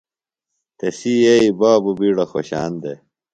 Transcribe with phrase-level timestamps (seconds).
[0.77, 2.99] تسی یئیے بابوۡ بِیڈہ خوۡشان دےۡ۔